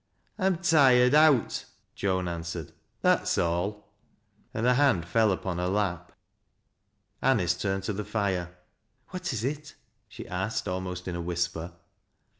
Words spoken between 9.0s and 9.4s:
Wtat